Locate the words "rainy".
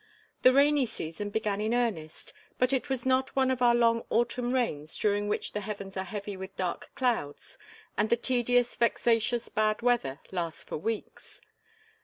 0.51-0.87